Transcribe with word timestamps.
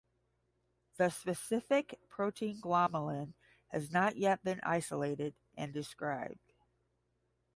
The 0.97 1.09
specific 1.11 1.99
protein 2.09 2.59
glomalin 2.59 3.33
has 3.67 3.91
not 3.91 4.17
yet 4.17 4.43
been 4.43 4.59
isolated 4.63 5.35
and 5.55 5.71
described. 5.71 6.53